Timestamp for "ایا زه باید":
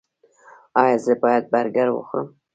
0.81-1.43